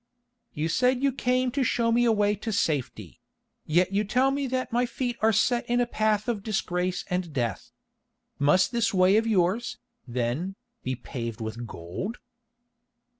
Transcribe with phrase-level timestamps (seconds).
[0.55, 4.71] "You said you came to show me a way to safety—yet you tell me that
[4.71, 7.71] my feet are set in the path of disgrace and death.
[8.39, 9.77] Must this way of yours,
[10.07, 12.17] then, be paved with gold?"